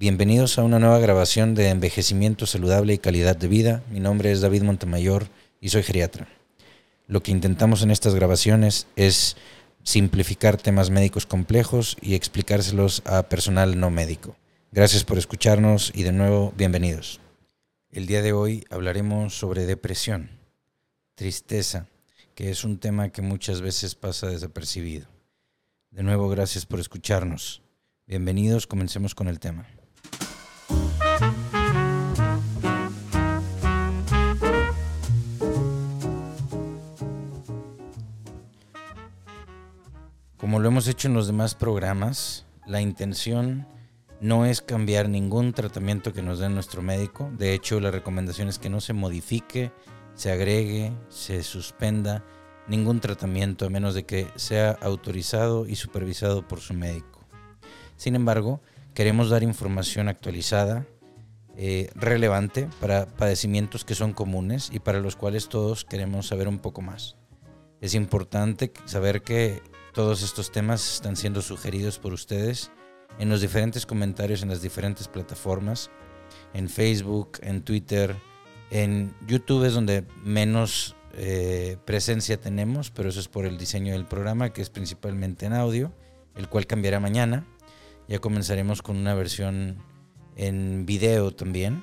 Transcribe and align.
Bienvenidos 0.00 0.60
a 0.60 0.62
una 0.62 0.78
nueva 0.78 1.00
grabación 1.00 1.56
de 1.56 1.70
Envejecimiento 1.70 2.46
Saludable 2.46 2.94
y 2.94 2.98
Calidad 2.98 3.36
de 3.36 3.48
Vida. 3.48 3.82
Mi 3.90 3.98
nombre 3.98 4.30
es 4.30 4.40
David 4.40 4.62
Montemayor 4.62 5.26
y 5.60 5.70
soy 5.70 5.82
geriatra. 5.82 6.28
Lo 7.08 7.20
que 7.20 7.32
intentamos 7.32 7.82
en 7.82 7.90
estas 7.90 8.14
grabaciones 8.14 8.86
es 8.94 9.36
simplificar 9.82 10.56
temas 10.56 10.90
médicos 10.90 11.26
complejos 11.26 11.96
y 12.00 12.14
explicárselos 12.14 13.02
a 13.06 13.24
personal 13.24 13.80
no 13.80 13.90
médico. 13.90 14.36
Gracias 14.70 15.02
por 15.02 15.18
escucharnos 15.18 15.90
y 15.92 16.04
de 16.04 16.12
nuevo 16.12 16.54
bienvenidos. 16.56 17.20
El 17.90 18.06
día 18.06 18.22
de 18.22 18.32
hoy 18.32 18.64
hablaremos 18.70 19.36
sobre 19.36 19.66
depresión, 19.66 20.30
tristeza, 21.16 21.88
que 22.36 22.50
es 22.50 22.62
un 22.62 22.78
tema 22.78 23.08
que 23.08 23.20
muchas 23.20 23.62
veces 23.62 23.96
pasa 23.96 24.28
desapercibido. 24.28 25.08
De 25.90 26.04
nuevo, 26.04 26.28
gracias 26.28 26.66
por 26.66 26.78
escucharnos. 26.78 27.62
Bienvenidos, 28.06 28.68
comencemos 28.68 29.16
con 29.16 29.26
el 29.26 29.40
tema. 29.40 29.66
Hemos 40.68 40.88
hecho 40.88 41.08
en 41.08 41.14
los 41.14 41.26
demás 41.26 41.54
programas, 41.54 42.46
la 42.66 42.80
intención 42.80 43.66
no 44.20 44.46
es 44.46 44.60
cambiar 44.60 45.08
ningún 45.08 45.52
tratamiento 45.52 46.12
que 46.12 46.22
nos 46.22 46.38
dé 46.38 46.48
nuestro 46.48 46.82
médico. 46.82 47.30
De 47.38 47.54
hecho, 47.54 47.80
la 47.80 47.90
recomendación 47.90 48.48
es 48.48 48.58
que 48.58 48.68
no 48.68 48.80
se 48.80 48.92
modifique, 48.92 49.72
se 50.14 50.32
agregue, 50.32 50.92
se 51.08 51.42
suspenda 51.42 52.24
ningún 52.66 53.00
tratamiento 53.00 53.66
a 53.66 53.70
menos 53.70 53.94
de 53.94 54.04
que 54.04 54.26
sea 54.36 54.72
autorizado 54.82 55.66
y 55.66 55.76
supervisado 55.76 56.46
por 56.46 56.60
su 56.60 56.74
médico. 56.74 57.26
Sin 57.96 58.14
embargo, 58.14 58.60
queremos 58.94 59.30
dar 59.30 59.42
información 59.42 60.08
actualizada, 60.08 60.86
eh, 61.56 61.90
relevante 61.94 62.68
para 62.80 63.06
padecimientos 63.06 63.84
que 63.84 63.94
son 63.94 64.12
comunes 64.12 64.70
y 64.72 64.80
para 64.80 65.00
los 65.00 65.16
cuales 65.16 65.48
todos 65.48 65.84
queremos 65.84 66.28
saber 66.28 66.48
un 66.48 66.58
poco 66.58 66.82
más. 66.82 67.16
Es 67.80 67.94
importante 67.94 68.72
saber 68.86 69.22
que 69.22 69.62
todos 69.92 70.22
estos 70.22 70.50
temas 70.50 70.94
están 70.94 71.16
siendo 71.16 71.42
sugeridos 71.42 71.98
por 71.98 72.12
ustedes 72.12 72.70
en 73.18 73.28
los 73.28 73.40
diferentes 73.40 73.86
comentarios 73.86 74.42
en 74.42 74.48
las 74.48 74.62
diferentes 74.62 75.08
plataformas, 75.08 75.90
en 76.54 76.68
Facebook, 76.68 77.38
en 77.42 77.62
Twitter, 77.62 78.14
en 78.70 79.14
YouTube 79.26 79.64
es 79.64 79.74
donde 79.74 80.04
menos 80.22 80.94
eh, 81.14 81.78
presencia 81.84 82.40
tenemos, 82.40 82.90
pero 82.90 83.08
eso 83.08 83.20
es 83.20 83.28
por 83.28 83.46
el 83.46 83.58
diseño 83.58 83.92
del 83.92 84.04
programa, 84.04 84.52
que 84.52 84.62
es 84.62 84.70
principalmente 84.70 85.46
en 85.46 85.54
audio, 85.54 85.92
el 86.36 86.48
cual 86.48 86.66
cambiará 86.66 87.00
mañana. 87.00 87.46
Ya 88.08 88.18
comenzaremos 88.18 88.82
con 88.82 88.96
una 88.96 89.14
versión 89.14 89.78
en 90.36 90.86
video 90.86 91.34
también. 91.34 91.82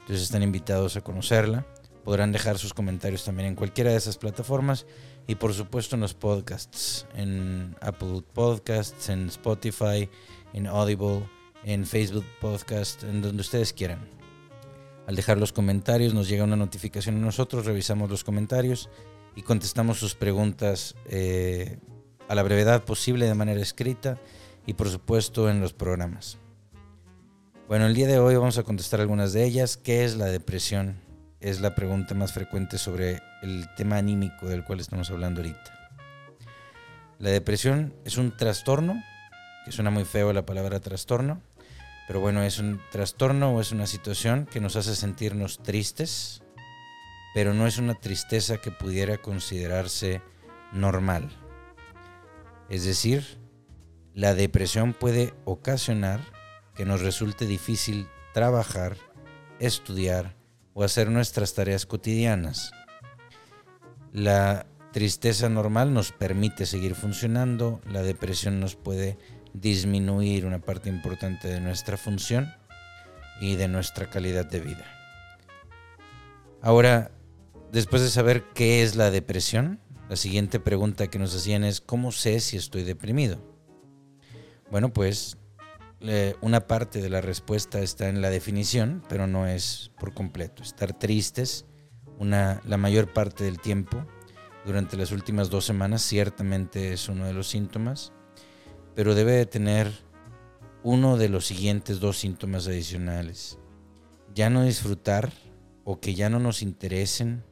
Entonces 0.00 0.22
están 0.22 0.42
invitados 0.42 0.96
a 0.96 1.00
conocerla. 1.00 1.66
Podrán 2.04 2.32
dejar 2.32 2.58
sus 2.58 2.74
comentarios 2.74 3.24
también 3.24 3.48
en 3.48 3.54
cualquiera 3.54 3.90
de 3.90 3.96
esas 3.96 4.18
plataformas 4.18 4.86
y 5.28 5.34
por 5.34 5.52
supuesto 5.52 5.94
en 5.94 6.00
los 6.00 6.14
podcasts, 6.14 7.06
en 7.14 7.76
Apple 7.82 8.22
Podcasts, 8.32 9.10
en 9.10 9.28
Spotify, 9.28 10.08
en 10.54 10.66
Audible, 10.66 11.28
en 11.64 11.84
Facebook 11.86 12.24
Podcast, 12.40 13.04
en 13.04 13.20
donde 13.20 13.42
ustedes 13.42 13.74
quieran. 13.74 14.08
Al 15.06 15.16
dejar 15.16 15.36
los 15.38 15.52
comentarios 15.52 16.14
nos 16.14 16.28
llega 16.28 16.44
una 16.44 16.56
notificación 16.56 17.16
a 17.16 17.20
nosotros, 17.20 17.66
revisamos 17.66 18.10
los 18.10 18.24
comentarios 18.24 18.88
y 19.36 19.42
contestamos 19.42 19.98
sus 19.98 20.14
preguntas 20.14 20.96
eh, 21.04 21.78
a 22.26 22.34
la 22.34 22.42
brevedad 22.42 22.84
posible 22.84 23.26
de 23.26 23.34
manera 23.34 23.60
escrita 23.60 24.18
y 24.66 24.74
por 24.74 24.88
supuesto 24.88 25.50
en 25.50 25.60
los 25.60 25.74
programas. 25.74 26.38
Bueno, 27.68 27.86
el 27.86 27.94
día 27.94 28.06
de 28.06 28.18
hoy 28.18 28.34
vamos 28.34 28.56
a 28.56 28.62
contestar 28.62 29.02
algunas 29.02 29.34
de 29.34 29.44
ellas. 29.44 29.76
¿Qué 29.76 30.06
es 30.06 30.16
la 30.16 30.26
depresión? 30.26 31.07
Es 31.40 31.60
la 31.60 31.76
pregunta 31.76 32.14
más 32.14 32.32
frecuente 32.32 32.78
sobre 32.78 33.22
el 33.42 33.68
tema 33.76 33.96
anímico 33.96 34.48
del 34.48 34.64
cual 34.64 34.80
estamos 34.80 35.08
hablando 35.12 35.40
ahorita. 35.40 35.90
La 37.20 37.30
depresión 37.30 37.94
es 38.04 38.16
un 38.16 38.36
trastorno, 38.36 39.00
que 39.64 39.70
suena 39.70 39.90
muy 39.90 40.04
feo 40.04 40.32
la 40.32 40.44
palabra 40.44 40.80
trastorno, 40.80 41.40
pero 42.08 42.18
bueno, 42.18 42.42
es 42.42 42.58
un 42.58 42.80
trastorno 42.90 43.54
o 43.54 43.60
es 43.60 43.70
una 43.70 43.86
situación 43.86 44.46
que 44.46 44.60
nos 44.60 44.74
hace 44.74 44.96
sentirnos 44.96 45.62
tristes, 45.62 46.42
pero 47.34 47.54
no 47.54 47.68
es 47.68 47.78
una 47.78 47.94
tristeza 47.94 48.56
que 48.56 48.72
pudiera 48.72 49.18
considerarse 49.18 50.22
normal. 50.72 51.30
Es 52.68 52.84
decir, 52.84 53.38
la 54.12 54.34
depresión 54.34 54.92
puede 54.92 55.34
ocasionar 55.44 56.20
que 56.74 56.84
nos 56.84 57.00
resulte 57.00 57.46
difícil 57.46 58.08
trabajar, 58.34 58.96
estudiar 59.60 60.37
o 60.78 60.84
hacer 60.84 61.10
nuestras 61.10 61.54
tareas 61.54 61.86
cotidianas. 61.86 62.70
La 64.12 64.64
tristeza 64.92 65.48
normal 65.48 65.92
nos 65.92 66.12
permite 66.12 66.66
seguir 66.66 66.94
funcionando, 66.94 67.80
la 67.84 68.04
depresión 68.04 68.60
nos 68.60 68.76
puede 68.76 69.18
disminuir 69.52 70.46
una 70.46 70.60
parte 70.60 70.88
importante 70.88 71.48
de 71.48 71.58
nuestra 71.58 71.96
función 71.96 72.54
y 73.40 73.56
de 73.56 73.66
nuestra 73.66 74.08
calidad 74.08 74.46
de 74.46 74.60
vida. 74.60 74.86
Ahora, 76.62 77.10
después 77.72 78.00
de 78.02 78.08
saber 78.08 78.44
qué 78.54 78.84
es 78.84 78.94
la 78.94 79.10
depresión, 79.10 79.80
la 80.08 80.14
siguiente 80.14 80.60
pregunta 80.60 81.08
que 81.08 81.18
nos 81.18 81.34
hacían 81.34 81.64
es, 81.64 81.80
¿cómo 81.80 82.12
sé 82.12 82.38
si 82.38 82.56
estoy 82.56 82.84
deprimido? 82.84 83.42
Bueno, 84.70 84.92
pues 84.92 85.38
una 86.40 86.66
parte 86.66 87.00
de 87.02 87.10
la 87.10 87.20
respuesta 87.20 87.80
está 87.80 88.08
en 88.08 88.22
la 88.22 88.30
definición, 88.30 89.02
pero 89.08 89.26
no 89.26 89.46
es 89.46 89.90
por 89.98 90.14
completo. 90.14 90.62
Estar 90.62 90.96
tristes 90.98 91.66
una, 92.18 92.60
la 92.64 92.76
mayor 92.76 93.12
parte 93.12 93.44
del 93.44 93.60
tiempo 93.60 94.04
durante 94.64 94.96
las 94.96 95.12
últimas 95.12 95.50
dos 95.50 95.64
semanas 95.64 96.02
ciertamente 96.02 96.92
es 96.92 97.08
uno 97.08 97.26
de 97.26 97.32
los 97.32 97.48
síntomas, 97.48 98.12
pero 98.94 99.14
debe 99.14 99.32
de 99.32 99.46
tener 99.46 99.90
uno 100.82 101.16
de 101.16 101.28
los 101.28 101.46
siguientes 101.46 102.00
dos 102.00 102.18
síntomas 102.18 102.66
adicionales. 102.66 103.58
Ya 104.34 104.50
no 104.50 104.64
disfrutar 104.64 105.32
o 105.84 106.00
que 106.00 106.14
ya 106.14 106.28
no 106.28 106.38
nos 106.38 106.62
interesen 106.62 107.44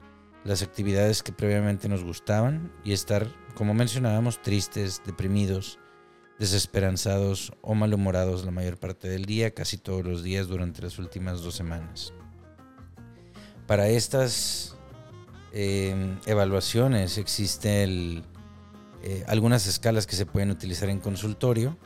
las 0.45 0.63
actividades 0.63 1.23
que 1.23 1.33
previamente 1.33 1.89
nos 1.89 2.05
gustaban 2.05 2.73
y 2.85 2.93
estar, 2.93 3.27
como 3.55 3.75
mencionábamos, 3.75 4.43
tristes, 4.43 5.03
deprimidos, 5.05 5.79
desesperanzados 6.39 7.53
o 7.63 7.75
malhumorados 7.75 8.45
la 8.45 8.51
mayor 8.51 8.79
parte 8.79 9.09
del 9.09 9.25
día, 9.25 9.53
casi 9.53 9.79
todos 9.79 10.05
los 10.05 10.23
días 10.23 10.49
durante 10.49 10.83
las 10.83 10.99
últimas 10.99 11.43
dos 11.43 11.55
semanas. 11.55 12.13
Para 13.67 13.89
estas 13.89 14.77
em, 15.53 16.19
evaluaciones 16.27 17.19
existen 17.19 18.25
eh, 19.03 19.25
algunas 19.27 19.67
escalas 19.67 20.07
que 20.07 20.17
se 20.17 20.27
pueden 20.27 20.51
utilizar 20.51 20.89
en 20.89 21.01
consultorio 21.01 21.77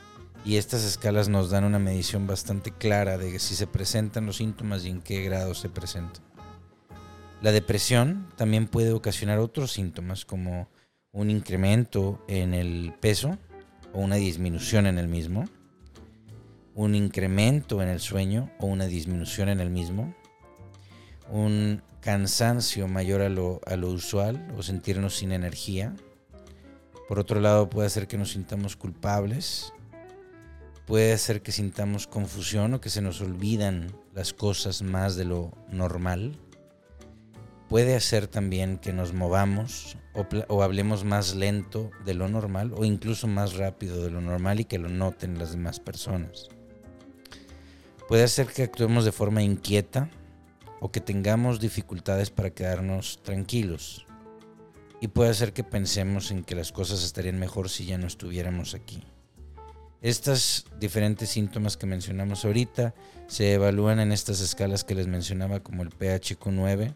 y 0.43 0.57
estas 0.57 0.83
escalas 0.83 1.29
nos 1.29 1.49
dan 1.49 1.63
una 1.63 1.79
medición 1.79 2.27
bastante 2.27 2.71
clara 2.71 3.17
de 3.17 3.39
si 3.39 3.55
se 3.55 3.67
presentan 3.67 4.25
los 4.25 4.37
síntomas 4.37 4.85
y 4.85 4.89
en 4.89 5.01
qué 5.01 5.23
grado 5.23 5.53
se 5.53 5.69
presentan. 5.69 6.23
La 7.41 7.51
depresión 7.51 8.27
también 8.35 8.67
puede 8.67 8.91
ocasionar 8.91 9.39
otros 9.39 9.71
síntomas 9.71 10.25
como 10.25 10.69
un 11.11 11.29
incremento 11.29 12.23
en 12.27 12.53
el 12.53 12.93
peso, 12.99 13.37
o 13.93 13.99
una 13.99 14.15
disminución 14.15 14.85
en 14.85 14.97
el 14.97 15.07
mismo, 15.07 15.45
un 16.75 16.95
incremento 16.95 17.81
en 17.81 17.89
el 17.89 17.99
sueño 17.99 18.51
o 18.59 18.67
una 18.67 18.85
disminución 18.85 19.49
en 19.49 19.59
el 19.59 19.69
mismo, 19.69 20.13
un 21.29 21.81
cansancio 22.01 22.87
mayor 22.87 23.21
a 23.21 23.29
lo, 23.29 23.61
a 23.65 23.75
lo 23.75 23.89
usual 23.89 24.53
o 24.57 24.63
sentirnos 24.63 25.15
sin 25.15 25.31
energía. 25.31 25.95
Por 27.07 27.19
otro 27.19 27.39
lado, 27.39 27.69
puede 27.69 27.87
hacer 27.87 28.07
que 28.07 28.17
nos 28.17 28.31
sintamos 28.31 28.75
culpables, 28.75 29.73
puede 30.85 31.13
hacer 31.13 31.41
que 31.41 31.51
sintamos 31.51 32.07
confusión 32.07 32.73
o 32.73 32.81
que 32.81 32.89
se 32.89 33.01
nos 33.01 33.21
olvidan 33.21 33.91
las 34.13 34.33
cosas 34.33 34.81
más 34.81 35.15
de 35.15 35.25
lo 35.25 35.51
normal 35.69 36.37
puede 37.71 37.95
hacer 37.95 38.27
también 38.27 38.77
que 38.77 38.91
nos 38.91 39.13
movamos 39.13 39.95
o, 40.49 40.61
hablemos 40.61 41.05
más 41.05 41.35
lento 41.35 41.89
de 42.03 42.13
lo 42.13 42.27
normal 42.27 42.73
o 42.75 42.83
incluso 42.83 43.27
más 43.27 43.53
rápido 43.53 44.03
de 44.03 44.11
lo 44.11 44.19
normal 44.19 44.59
y 44.59 44.65
que 44.65 44.77
lo 44.77 44.89
noten 44.89 45.39
las 45.39 45.51
demás 45.51 45.79
personas. 45.79 46.49
Puede 48.09 48.23
hacer 48.23 48.47
que 48.47 48.63
actuemos 48.63 49.05
de 49.05 49.13
forma 49.13 49.41
inquieta 49.41 50.09
o 50.81 50.91
que 50.91 50.99
tengamos 50.99 51.61
dificultades 51.61 52.29
para 52.29 52.49
quedarnos 52.49 53.23
tranquilos. 53.23 54.05
Y 54.99 55.07
puede 55.07 55.29
hacer 55.29 55.53
que 55.53 55.63
pensemos 55.63 56.29
en 56.31 56.43
que 56.43 56.55
las 56.55 56.73
cosas 56.73 57.05
estarían 57.05 57.39
mejor 57.39 57.69
si 57.69 57.85
ya 57.85 57.97
no 57.97 58.05
estuviéramos 58.05 58.75
aquí. 58.75 59.05
Estas 60.01 60.65
diferentes 60.77 61.29
síntomas 61.29 61.77
que 61.77 61.85
mencionamos 61.85 62.43
ahorita 62.43 62.93
se 63.27 63.53
evalúan 63.53 64.01
en 64.01 64.11
estas 64.11 64.41
escalas 64.41 64.83
que 64.83 64.95
les 64.95 65.07
mencionaba 65.07 65.61
como 65.61 65.83
el 65.83 65.89
PHQ9, 65.89 66.95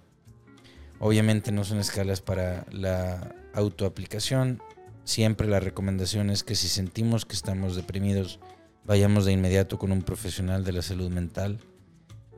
Obviamente 0.99 1.51
no 1.51 1.63
son 1.63 1.79
escalas 1.79 2.21
para 2.21 2.65
la 2.71 3.35
autoaplicación. 3.53 4.61
Siempre 5.03 5.47
la 5.47 5.59
recomendación 5.59 6.29
es 6.29 6.43
que 6.43 6.55
si 6.55 6.67
sentimos 6.67 7.25
que 7.25 7.35
estamos 7.35 7.75
deprimidos, 7.75 8.39
vayamos 8.85 9.25
de 9.25 9.33
inmediato 9.33 9.77
con 9.77 9.91
un 9.91 10.03
profesional 10.03 10.63
de 10.63 10.73
la 10.73 10.81
salud 10.81 11.09
mental, 11.09 11.59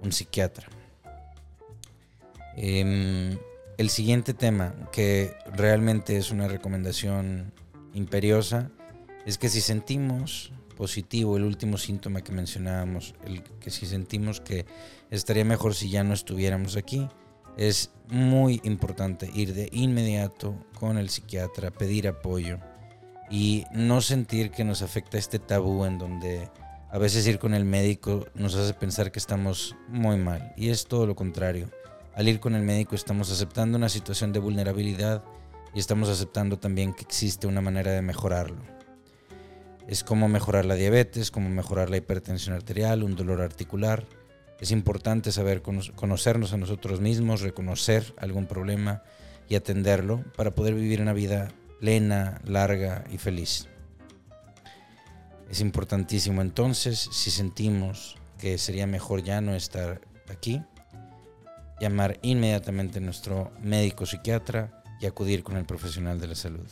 un 0.02 0.12
psiquiatra. 0.12 0.68
Em, 2.56 3.38
el 3.78 3.90
siguiente 3.90 4.34
tema, 4.34 4.74
que 4.92 5.36
realmente 5.54 6.18
es 6.18 6.32
una 6.32 6.48
recomendación 6.48 7.54
imperiosa, 7.94 8.72
es 9.26 9.38
que 9.38 9.50
si 9.50 9.62
sentimos 9.62 10.52
positivo 10.76 11.38
el 11.38 11.44
último 11.44 11.78
síntoma 11.78 12.22
que 12.22 12.32
mencionábamos, 12.32 13.14
el 13.26 13.44
que 13.44 13.70
si 13.70 13.86
sentimos 13.86 14.42
que 14.42 14.66
estaría 15.10 15.46
mejor 15.46 15.76
si 15.76 15.90
ya 15.90 16.04
no 16.04 16.14
estuviéramos 16.14 16.76
aquí, 16.76 17.08
es 17.58 17.92
muy 18.08 18.62
importante 18.64 19.30
ir 19.34 19.54
de 19.54 19.70
inmediato 19.72 20.56
con 20.80 20.98
el 20.98 21.10
psiquiatra, 21.10 21.72
pedir 21.72 22.08
apoyo 22.08 22.60
y 23.30 23.66
no 23.74 24.02
sentir 24.02 24.52
que 24.52 24.64
nos 24.64 24.82
afecta 24.82 25.18
este 25.18 25.40
tabú 25.40 25.86
en 25.86 25.98
donde 25.98 26.50
a 26.90 26.98
veces 26.98 27.28
ir 27.28 27.40
con 27.40 27.54
el 27.54 27.66
médico 27.66 28.26
nos 28.34 28.56
hace 28.56 28.74
pensar 28.74 29.12
que 29.12 29.20
estamos 29.20 29.76
muy 29.90 30.18
mal 30.18 30.54
y 30.56 30.70
es 30.70 30.86
todo 30.86 31.06
lo 31.06 31.16
contrario. 31.16 31.70
Al 32.16 32.28
ir 32.28 32.40
con 32.40 32.56
el 32.56 32.64
médico 32.64 32.96
estamos 32.96 33.32
aceptando 33.32 33.78
una 33.78 33.90
situación 33.90 34.32
de 34.32 34.40
vulnerabilidad 34.40 35.24
y 35.74 35.80
estamos 35.80 36.10
aceptando 36.10 36.58
también 36.58 36.94
que 36.94 37.04
existe 37.04 37.46
una 37.46 37.62
manera 37.62 37.92
de 37.92 38.02
mejorarlo. 38.02 38.62
Es 39.88 40.04
como 40.04 40.28
mejorar 40.28 40.66
la 40.66 40.76
diabetes, 40.76 41.32
como 41.32 41.50
mejorar 41.50 41.90
la 41.90 41.98
hipertensión 41.98 42.56
arterial, 42.56 43.04
un 43.04 43.16
dolor 43.16 43.42
articular. 43.42 44.06
Es 44.60 44.72
importante 44.72 45.32
saber 45.32 45.62
conocernos 45.62 46.54
a 46.54 46.58
nosotros 46.58 47.00
mismos, 47.00 47.42
reconocer 47.42 48.14
algún 48.18 48.48
problema 48.48 49.04
y 49.48 49.56
atenderlo 49.56 50.24
para 50.36 50.56
poder 50.56 50.74
vivir 50.74 51.02
una 51.02 51.14
vida 51.14 51.50
plena, 51.80 52.42
larga 52.44 53.04
y 53.12 53.18
feliz. 53.18 53.68
Es 55.50 55.62
importantísimo 55.62 56.42
entonces, 56.42 57.08
si 57.12 57.32
sentimos 57.32 58.18
que 58.38 58.58
sería 58.58 58.88
mejor 58.88 59.24
ya 59.24 59.42
no 59.42 59.56
estar 59.56 60.02
aquí, 60.30 60.62
llamar 61.80 62.20
inmediatamente 62.22 62.98
a 62.98 63.02
nuestro 63.02 63.52
médico 63.62 64.06
psiquiatra 64.06 64.84
y 65.00 65.06
acudir 65.06 65.44
con 65.44 65.58
el 65.58 65.66
profesional 65.66 66.20
de 66.20 66.28
la 66.28 66.36
salud. 66.36 66.68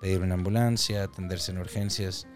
Pedir 0.00 0.20
una 0.20 0.34
ambulancia, 0.34 1.04
atenderse 1.04 1.52
en 1.52 1.58
urgencias 1.58 2.26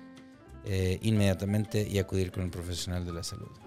eh, 0.65 0.99
inmediatamente 1.03 1.87
y 1.87 1.99
acudir 1.99 2.33
con 2.33 2.45
el 2.45 2.51
profesional 2.51 3.05
de 3.05 3.13
la 3.13 3.23
salud. 3.23 3.66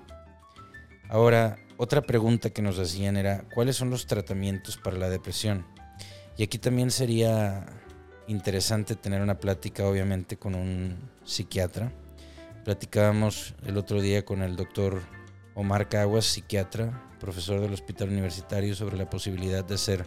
Ahora, 1.09 1.57
otra 1.77 2.03
pregunta 2.03 2.51
que 2.51 2.61
nos 2.61 2.77
hacían 2.77 3.17
era, 3.17 3.43
¿cuáles 3.53 3.75
son 3.75 3.89
los 3.89 4.05
tratamientos 4.05 4.77
para 4.77 4.97
la 4.97 5.09
depresión? 5.09 5.65
Y 6.37 6.43
aquí 6.43 6.59
también 6.59 6.91
sería 6.91 7.65
interesante 8.27 8.95
tener 8.95 9.21
una 9.21 9.39
plática, 9.39 9.87
obviamente, 9.87 10.37
con 10.37 10.53
un 10.53 10.97
psiquiatra. 11.25 11.91
Platicábamos 12.63 13.55
el 13.65 13.77
otro 13.77 14.01
día 14.01 14.23
con 14.23 14.43
el 14.43 14.55
doctor 14.55 15.01
Omar 15.55 15.89
Caguas, 15.89 16.25
psiquiatra, 16.25 17.09
profesor 17.19 17.59
del 17.59 17.73
Hospital 17.73 18.09
Universitario, 18.09 18.75
sobre 18.75 18.95
la 18.95 19.09
posibilidad 19.09 19.65
de 19.65 19.73
hacer 19.73 20.05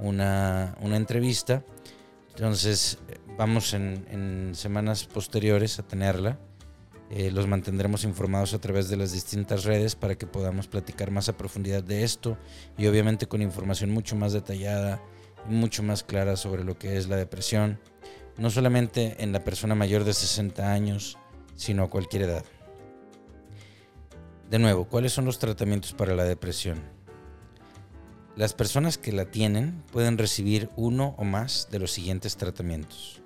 una, 0.00 0.76
entrevista. 0.82 1.64
Entonces, 2.30 2.98
vamos 3.38 3.74
en, 3.74 4.52
semanas 4.54 5.04
posteriores 5.04 5.78
a 5.78 5.86
tenerla. 5.86 6.38
Eh, 7.14 7.30
los 7.30 7.46
mantendremos 7.46 8.04
informados 8.04 8.54
a 8.54 8.58
través 8.58 8.88
de 8.88 8.96
las 8.96 9.12
distintas 9.12 9.64
redes 9.64 9.94
para 9.94 10.14
que 10.14 10.26
podamos 10.26 10.66
platicar 10.66 11.10
más 11.10 11.28
a 11.28 11.36
profundidad 11.36 11.84
de 11.84 12.04
esto 12.04 12.38
y 12.78 12.86
obviamente 12.86 13.26
con 13.26 13.42
información 13.42 13.90
mucho 13.90 14.16
más 14.16 14.32
detallada 14.32 15.02
y 15.46 15.52
mucho 15.52 15.82
más 15.82 16.02
clara 16.04 16.36
sobre 16.38 16.64
lo 16.64 16.78
que 16.78 16.96
es 16.96 17.08
la 17.08 17.16
depresión, 17.16 17.78
no 18.38 18.48
solamente 18.48 19.22
en 19.22 19.30
la 19.32 19.44
persona 19.44 19.74
mayor 19.74 20.04
de 20.04 20.14
60 20.14 20.72
años, 20.72 21.18
sino 21.54 21.82
a 21.82 21.90
cualquier 21.90 22.22
edad. 22.22 22.46
De 24.48 24.58
nuevo, 24.58 24.86
¿cuáles 24.86 25.12
son 25.12 25.26
los 25.26 25.38
tratamientos 25.38 25.92
para 25.92 26.14
la 26.14 26.24
depresión? 26.24 26.80
Las 28.36 28.54
personas 28.54 28.96
que 28.96 29.12
la 29.12 29.26
tienen 29.26 29.82
pueden 29.92 30.16
recibir 30.16 30.70
uno 30.76 31.14
o 31.18 31.24
más 31.24 31.68
de 31.70 31.78
los 31.78 31.90
siguientes 31.90 32.38
tratamientos. 32.38 33.20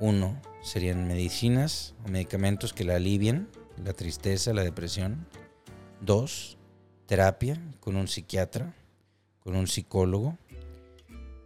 Uno 0.00 0.40
serían 0.64 1.06
medicinas 1.06 1.94
o 2.04 2.08
medicamentos 2.08 2.72
que 2.72 2.84
la 2.84 2.96
alivien, 2.96 3.48
la 3.84 3.92
tristeza, 3.92 4.54
la 4.54 4.64
depresión. 4.64 5.26
Dos, 6.00 6.56
terapia 7.06 7.60
con 7.80 7.96
un 7.96 8.08
psiquiatra, 8.08 8.74
con 9.40 9.56
un 9.56 9.66
psicólogo. 9.66 10.38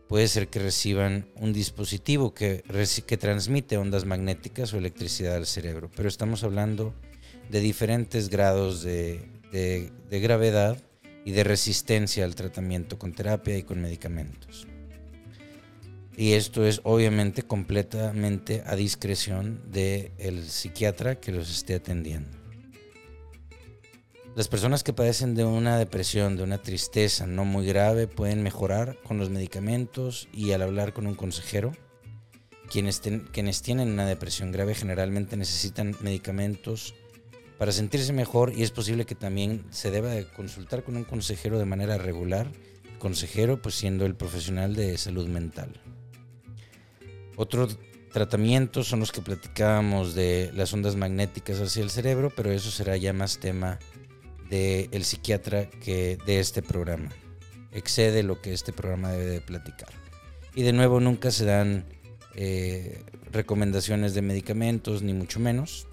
Puede 0.06 0.28
ser 0.28 0.48
que 0.48 0.60
reciban 0.60 1.26
un 1.34 1.52
dispositivo 1.52 2.32
que, 2.32 2.62
que 3.06 3.16
transmite 3.16 3.76
ondas 3.76 4.04
magnéticas 4.06 4.72
o 4.72 4.78
electricidad 4.78 5.34
al 5.34 5.46
cerebro, 5.46 5.90
pero 5.94 6.08
estamos 6.08 6.44
hablando 6.44 6.94
de 7.50 7.60
diferentes 7.60 8.28
grados 8.28 8.82
de, 8.82 9.28
gravedad 10.10 10.80
y 11.24 11.32
de 11.32 11.44
resistencia 11.44 12.24
al 12.24 12.36
tratamiento 12.36 12.98
con 12.98 13.12
terapia 13.12 13.58
y 13.58 13.64
con 13.64 13.82
medicamentos. 13.82 14.67
Y 16.18 16.32
esto 16.32 16.66
es 16.66 16.80
obviamente 16.82 17.44
completamente 17.44 18.64
a 18.66 18.74
discreción 18.74 19.62
del 19.70 20.42
psiquiatra 20.48 21.20
que 21.20 21.30
los 21.30 21.48
esté 21.48 21.76
atendiendo. 21.76 22.36
Las 24.34 24.48
personas 24.48 24.82
que 24.82 24.92
padecen 24.92 25.36
de 25.36 25.44
una 25.44 25.78
depresión, 25.78 26.36
de 26.36 26.42
una 26.42 26.58
tristeza 26.58 27.28
no 27.28 27.44
muy 27.44 27.64
grave, 27.66 28.08
pueden 28.08 28.42
mejorar 28.42 28.98
con 29.04 29.18
los 29.18 29.30
medicamentos 29.30 30.28
y 30.32 30.50
al 30.50 30.62
hablar 30.62 30.92
con 30.92 31.06
un 31.06 31.14
consejero. 31.14 31.70
Quienes, 32.68 33.00
quienes 33.30 33.62
tienen 33.62 33.92
una 33.92 34.04
depresión 34.04 34.50
grave 34.50 34.74
generalmente 34.74 35.36
necesitan 35.36 35.94
medicamentos 36.00 36.96
para 37.58 37.70
sentirse 37.70 38.12
mejor 38.12 38.52
y 38.56 38.64
es 38.64 38.72
posible 38.72 39.06
que 39.06 39.14
también 39.14 39.64
se 39.70 39.92
deba 39.92 40.10
de 40.10 40.28
consultar 40.28 40.82
con 40.82 40.96
un 40.96 41.04
consejero 41.04 41.60
de 41.60 41.64
manera 41.64 41.96
regular, 41.96 42.50
consejero 42.98 43.62
pues 43.62 43.76
siendo 43.76 44.04
el 44.04 44.16
profesional 44.16 44.74
de 44.74 44.98
salud 44.98 45.28
mental. 45.28 45.80
Otro 47.38 47.68
tratamiento 48.12 48.82
son 48.82 48.98
los 48.98 49.12
que 49.12 49.22
platicábamos 49.22 50.16
de 50.16 50.50
las 50.54 50.72
ondas 50.72 50.96
magnéticas 50.96 51.60
hacia 51.60 51.84
el 51.84 51.90
cerebro, 51.90 52.32
pero 52.34 52.50
eso 52.50 52.72
será 52.72 52.96
ya 52.96 53.12
más 53.12 53.38
tema 53.38 53.78
del 54.50 55.04
psiquiatra 55.04 55.70
que 55.70 56.18
de 56.26 56.40
este 56.40 56.62
programa. 56.62 57.10
Excede 57.70 58.24
lo 58.24 58.42
que 58.42 58.52
este 58.52 58.72
programa 58.72 59.12
debe 59.12 59.26
de 59.26 59.40
platicar. 59.40 59.90
Y 60.56 60.62
de 60.62 60.72
nuevo 60.72 60.98
nunca 60.98 61.30
se 61.30 61.44
dan 61.44 61.86
eh, 62.34 63.04
recomendaciones 63.30 64.14
de 64.14 64.22
medicamentos, 64.22 65.02
ni 65.02 65.14
mucho 65.14 65.38
menos 65.38 65.86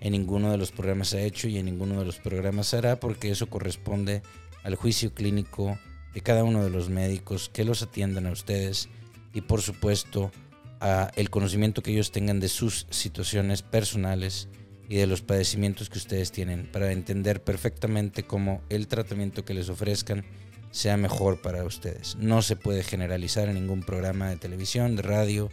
en 0.00 0.12
ninguno 0.12 0.50
de 0.50 0.58
los 0.58 0.72
programas 0.72 1.08
se 1.10 1.18
ha 1.18 1.22
hecho 1.22 1.46
y 1.46 1.58
en 1.58 1.66
ninguno 1.66 2.00
de 2.00 2.06
los 2.06 2.18
programas 2.18 2.68
se 2.68 2.78
hará 2.78 2.98
porque 2.98 3.30
eso 3.30 3.48
corresponde 3.48 4.22
al 4.64 4.74
juicio 4.74 5.14
clínico 5.14 5.78
de 6.12 6.22
cada 6.22 6.42
uno 6.42 6.64
de 6.64 6.70
los 6.70 6.88
médicos 6.88 7.48
que 7.52 7.64
los 7.64 7.82
atiendan 7.82 8.26
a 8.26 8.32
ustedes 8.32 8.88
y 9.32 9.42
por 9.42 9.62
supuesto 9.62 10.32
a 10.80 11.10
el 11.16 11.30
conocimiento 11.30 11.82
que 11.82 11.92
ellos 11.92 12.12
tengan 12.12 12.40
de 12.40 12.48
sus 12.48 12.86
situaciones 12.90 13.62
personales 13.62 14.48
y 14.88 14.96
de 14.96 15.06
los 15.06 15.22
padecimientos 15.22 15.90
que 15.90 15.98
ustedes 15.98 16.32
tienen 16.32 16.66
para 16.70 16.92
entender 16.92 17.42
perfectamente 17.42 18.22
cómo 18.22 18.62
el 18.70 18.88
tratamiento 18.88 19.44
que 19.44 19.54
les 19.54 19.68
ofrezcan 19.68 20.24
sea 20.70 20.96
mejor 20.96 21.40
para 21.40 21.64
ustedes. 21.64 22.16
No 22.16 22.42
se 22.42 22.56
puede 22.56 22.82
generalizar 22.82 23.48
en 23.48 23.54
ningún 23.54 23.82
programa 23.82 24.28
de 24.28 24.36
televisión, 24.36 24.96
de 24.96 25.02
radio, 25.02 25.50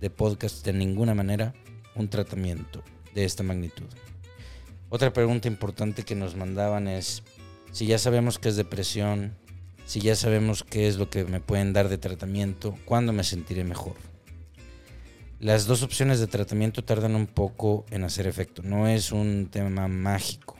de 0.00 0.10
podcast, 0.10 0.64
de 0.64 0.72
ninguna 0.72 1.14
manera 1.14 1.54
un 1.94 2.08
tratamiento 2.08 2.82
de 3.14 3.24
esta 3.24 3.42
magnitud. 3.42 3.86
Otra 4.88 5.12
pregunta 5.12 5.48
importante 5.48 6.02
que 6.02 6.14
nos 6.14 6.36
mandaban 6.36 6.88
es, 6.88 7.22
si 7.70 7.86
ya 7.86 7.98
sabemos 7.98 8.38
que 8.38 8.48
es 8.48 8.56
depresión, 8.56 9.34
si 9.86 10.00
ya 10.00 10.16
sabemos 10.16 10.64
qué 10.64 10.88
es 10.88 10.96
lo 10.96 11.08
que 11.08 11.24
me 11.24 11.40
pueden 11.40 11.72
dar 11.72 11.88
de 11.88 11.98
tratamiento, 11.98 12.76
¿cuándo 12.84 13.12
me 13.12 13.24
sentiré 13.24 13.64
mejor? 13.64 13.94
Las 15.42 15.66
dos 15.66 15.82
opciones 15.82 16.20
de 16.20 16.28
tratamiento 16.28 16.84
tardan 16.84 17.16
un 17.16 17.26
poco 17.26 17.84
en 17.90 18.04
hacer 18.04 18.28
efecto, 18.28 18.62
no 18.62 18.86
es 18.86 19.10
un 19.10 19.48
tema 19.50 19.88
mágico. 19.88 20.56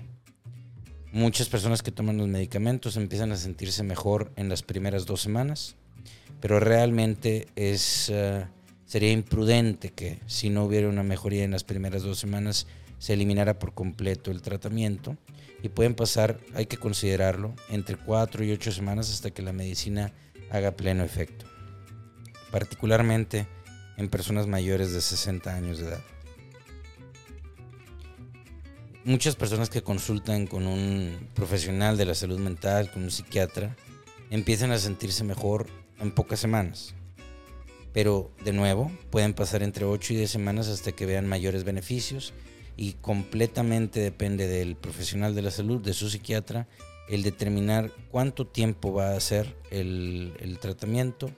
Muchas 1.12 1.48
personas 1.48 1.82
que 1.82 1.92
toman 1.92 2.16
los 2.16 2.26
medicamentos 2.26 2.96
empiezan 2.96 3.30
a 3.30 3.36
sentirse 3.36 3.84
mejor 3.84 4.32
en 4.34 4.48
las 4.48 4.64
primeras 4.64 5.06
dos 5.06 5.20
semanas, 5.22 5.76
pero 6.40 6.58
realmente 6.58 7.46
es... 7.54 8.10
Eh, 8.10 8.44
Sería 8.84 9.12
imprudente 9.12 9.90
que 9.90 10.18
si 10.26 10.50
no 10.50 10.64
hubiera 10.64 10.88
una 10.88 11.04
mejoría 11.04 11.44
en 11.44 11.52
las 11.52 11.64
primeras 11.64 12.02
dos 12.02 12.18
semanas 12.18 12.66
se 12.98 13.14
eliminara 13.14 13.58
por 13.58 13.72
completo 13.72 14.30
el 14.32 14.42
tratamiento. 14.42 15.16
Y 15.62 15.68
pueden 15.70 15.94
pasar, 15.94 16.40
hay 16.54 16.66
que 16.66 16.76
considerarlo, 16.76 17.54
entre 17.70 17.96
cuatro 17.96 18.44
y 18.44 18.50
ocho 18.50 18.72
semanas 18.72 19.10
hasta 19.10 19.30
que 19.30 19.40
la 19.42 19.52
medicina 19.54 20.12
haga 20.50 20.72
pleno 20.72 21.04
efecto, 21.04 21.46
particularmente 22.50 23.46
en 23.96 24.08
personas 24.08 24.46
mayores 24.46 24.92
de 24.92 25.00
60 25.00 25.54
años 25.54 25.78
de 25.78 25.88
edad. 25.88 26.04
Muchas 29.04 29.34
personas 29.34 29.68
que 29.68 29.82
consultan 29.82 30.46
con 30.46 30.66
un 30.66 31.28
profesional 31.34 31.96
de 31.96 32.04
la 32.04 32.14
salud 32.14 32.38
mental, 32.38 32.90
con 32.90 33.02
un 33.02 33.10
psiquiatra, 33.10 33.76
empiezan 34.30 34.70
a 34.70 34.78
sentirse 34.78 35.24
mejor 35.24 35.66
en 35.98 36.12
pocas 36.12 36.38
semanas 36.40 36.94
pero 37.92 38.30
de 38.44 38.52
nuevo 38.52 38.90
pueden 39.10 39.34
pasar 39.34 39.62
entre 39.62 39.84
8 39.84 40.14
y 40.14 40.16
10 40.16 40.30
semanas 40.30 40.68
hasta 40.68 40.92
que 40.92 41.06
vean 41.06 41.28
mayores 41.28 41.64
beneficios 41.64 42.32
y 42.76 42.94
completamente 42.94 44.00
depende 44.00 44.46
del 44.48 44.76
profesional 44.76 45.34
de 45.34 45.42
la 45.42 45.50
salud, 45.50 45.80
de 45.80 45.92
su 45.92 46.08
psiquiatra, 46.08 46.68
el 47.08 47.22
determinar 47.22 47.92
cuánto 48.10 48.46
tiempo 48.46 48.94
va 48.94 49.10
a 49.10 49.16
hacer 49.16 49.54
el, 49.70 50.58
tratamiento 50.60 51.30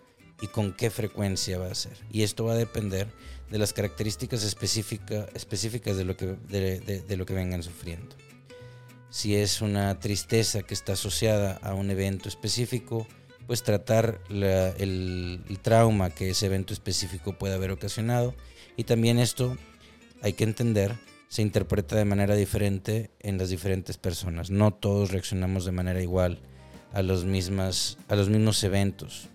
y 0.44 0.46
con 0.46 0.74
qué 0.74 0.90
frecuencia 0.90 1.58
va 1.58 1.68
a 1.68 1.74
ser. 1.74 1.96
Y 2.12 2.22
esto 2.22 2.44
va 2.44 2.52
a 2.52 2.56
depender 2.56 3.08
de 3.50 3.56
las 3.56 3.72
características 3.72 4.44
específicas 4.44 5.96
de 5.96 6.04
lo, 6.04 6.18
que, 6.18 6.36
de, 6.48 7.16
lo 7.16 7.24
que 7.24 7.32
vengan 7.32 7.62
sufriendo. 7.62 8.14
Si 9.08 9.36
es 9.36 9.62
una 9.62 9.98
tristeza 10.00 10.62
que 10.62 10.74
está 10.74 10.92
asociada 10.92 11.58
a 11.62 11.72
un 11.72 11.90
evento 11.90 12.28
específico, 12.28 13.06
pues 13.46 13.62
tratar 13.62 14.20
el, 14.28 14.44
el, 15.48 15.58
trauma 15.62 16.10
que 16.10 16.28
ese 16.28 16.46
evento 16.46 16.74
específico 16.74 17.38
puede 17.38 17.54
haber 17.54 17.70
ocasionado. 17.70 18.34
Y 18.76 18.84
también 18.84 19.18
esto 19.18 19.56
hay 20.20 20.34
que 20.34 20.44
entender 20.44 20.94
se 21.28 21.40
interpreta 21.40 21.96
de 21.96 22.04
manera 22.04 22.36
diferente 22.36 23.10
en 23.20 23.38
las 23.38 23.48
diferentes 23.48 23.96
personas. 23.96 24.50
No 24.50 24.74
todos 24.74 25.10
reaccionamos 25.10 25.64
de 25.64 25.72
manera 25.72 26.02
igual 26.02 26.38
a 26.92 27.02
los, 27.02 27.24
mismas, 27.24 27.98
a 28.08 28.14
los 28.14 28.28
mismos 28.28 28.62
eventos. 28.62 29.30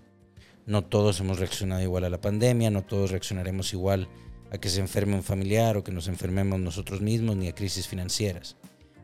No 0.70 0.84
todos 0.84 1.20
hemos 1.20 1.40
reaccionado 1.40 1.82
igual 1.82 2.04
a 2.04 2.12
la 2.12 2.22
pandemia, 2.22 2.70
no 2.70 2.84
todos 2.84 3.10
reaccionaremos 3.10 3.74
igual 3.74 4.08
a 4.52 4.60
que 4.60 4.70
se 4.70 4.80
enferme 4.80 5.16
un 5.16 5.24
familiar 5.24 5.76
o 5.78 5.84
que 5.84 5.92
nos 5.92 6.08
enfermemos 6.08 6.60
nosotros 6.60 7.02
mismos 7.02 7.38
ni 7.38 7.48
a 7.48 7.56
crisis 7.56 7.88
financieras. 7.88 8.56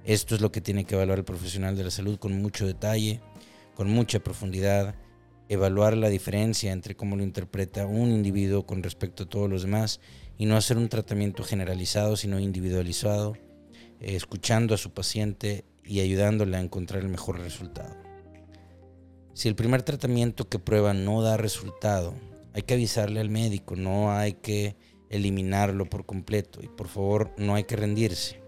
Esto 0.04 0.36
es 0.36 0.42
lo 0.42 0.52
que 0.52 0.62
tiene 0.62 0.86
que 0.86 0.94
evaluar 0.94 1.18
el 1.18 1.26
profesional 1.26 1.76
de 1.76 1.84
la 1.84 1.90
salud 1.90 2.20
con 2.20 2.40
mucho 2.40 2.68
detalle, 2.68 3.20
con 3.74 3.90
mucha 3.90 4.20
profundidad, 4.20 4.94
evaluar 5.50 5.98
la 5.98 6.10
diferencia 6.10 6.72
entre 6.72 6.96
cómo 6.96 7.16
lo 7.16 7.24
interpreta 7.24 7.88
un 7.88 8.12
individuo 8.12 8.68
con 8.68 8.84
respecto 8.84 9.24
a 9.24 9.30
todos 9.30 9.50
los 9.50 9.64
demás 9.64 10.02
y 10.38 10.46
no 10.46 10.58
hacer 10.58 10.78
un 10.78 10.88
tratamiento 10.88 11.44
generalizado, 11.44 12.16
sino 12.16 12.40
individualizado, 12.40 13.34
eh, 14.02 14.16
escuchando 14.16 14.76
a 14.76 14.78
su 14.78 14.92
paciente 14.92 15.66
y 15.84 16.02
ayudándole 16.02 16.58
a 16.58 16.62
encontrar 16.62 17.02
el 17.02 17.10
mejor 17.10 17.40
resultado. 17.40 18.05
Si 19.36 19.50
el 19.50 19.56
primer 19.56 19.84
tratamiento 19.84 20.48
que 20.48 20.60
prueba 20.60 20.94
no 20.94 21.22
da 21.22 21.36
resultado, 21.36 22.14
hay 22.54 22.62
que 22.62 22.76
avisarle 22.76 23.20
al 23.20 23.30
médico, 23.30 23.76
no 23.76 24.14
hay 24.14 24.36
que 24.36 24.78
eliminarlo 25.10 25.90
por 25.90 26.06
completo 26.06 26.62
y 26.64 26.70
por 26.70 26.88
favor 26.88 27.34
no 27.38 27.54
hay 27.56 27.66
que 27.66 27.76
rendirse. 27.76 28.42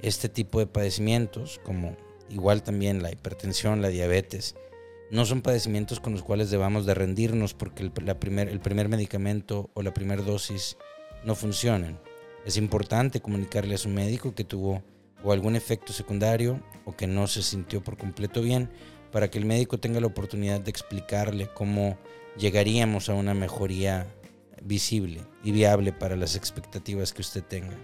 Este 0.00 0.30
tipo 0.30 0.60
de 0.60 0.66
padecimientos, 0.66 1.60
como 1.62 1.98
igual 2.30 2.62
también 2.62 3.02
la 3.02 3.12
hipertensión, 3.12 3.82
la 3.82 3.88
diabetes, 3.88 4.54
no 5.10 5.26
son 5.26 5.42
padecimientos 5.42 6.00
con 6.00 6.14
los 6.14 6.22
cuales 6.22 6.50
debamos 6.50 6.86
de 6.86 6.94
rendirnos 6.94 7.52
porque 7.52 7.82
el, 7.82 7.92
primer, 7.92 8.48
el 8.48 8.60
primer 8.60 8.88
medicamento 8.88 9.68
o 9.74 9.82
la 9.82 9.92
primera 9.92 10.22
dosis 10.22 10.78
no 11.26 11.34
funcionen. 11.34 11.98
Es 12.46 12.56
importante 12.56 13.20
comunicarle 13.20 13.74
a 13.74 13.78
su 13.78 13.90
médico 13.90 14.34
que 14.34 14.44
tuvo 14.44 14.82
o 15.22 15.32
algún 15.32 15.54
efecto 15.54 15.92
secundario 15.92 16.62
o 16.86 16.96
que 16.96 17.06
no 17.06 17.26
se 17.26 17.42
sintió 17.42 17.84
por 17.84 17.98
completo 17.98 18.40
bien 18.40 18.70
para 19.14 19.30
que 19.30 19.38
el 19.38 19.44
médico 19.44 19.78
tenga 19.78 20.00
la 20.00 20.08
oportunidad 20.08 20.60
de 20.60 20.72
explicarle 20.72 21.48
cómo 21.54 21.96
llegaríamos 22.36 23.08
a 23.08 23.14
una 23.14 23.32
mejoría 23.32 24.12
visible 24.60 25.20
y 25.44 25.52
viable 25.52 25.92
para 25.92 26.16
las 26.16 26.34
expectativas 26.34 27.12
que 27.12 27.22
usted 27.22 27.44
tenga. 27.44 27.78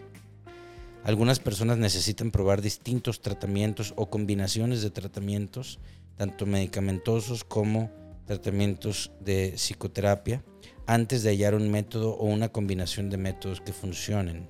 Algunas 1.05 1.39
personas 1.39 1.79
necesitan 1.79 2.33
probar 2.33 2.61
distintos 2.63 3.21
tratamientos 3.21 3.95
o 3.95 4.11
combinaciones 4.11 4.83
de 4.83 4.91
tratamientos, 4.91 5.79
tanto 6.17 6.47
medicamentosos 6.47 7.45
como 7.45 7.93
tratamientos 8.27 9.13
de 9.21 9.53
psicoterapia, 9.55 10.43
antes 10.89 11.23
de 11.23 11.31
hallar 11.31 11.55
un 11.55 11.71
método 11.71 12.11
o 12.17 12.27
una 12.27 12.49
combinación 12.49 13.09
de 13.09 13.19
métodos 13.19 13.61
que 13.61 13.73
funcionen. 13.73 14.49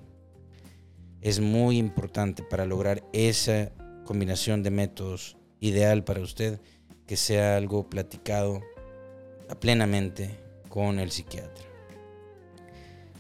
Es 1.20 1.40
muy 1.40 1.76
importante 1.76 2.42
para 2.42 2.64
lograr 2.64 3.04
esa 3.12 3.70
combinación 4.06 4.62
de 4.62 4.70
métodos 4.70 5.36
ideal 5.60 6.04
para 6.04 6.20
usted 6.20 6.60
que 7.06 7.16
sea 7.16 7.56
algo 7.56 7.88
platicado 7.88 8.62
plenamente 9.60 10.38
con 10.68 10.98
el 10.98 11.10
psiquiatra. 11.10 11.64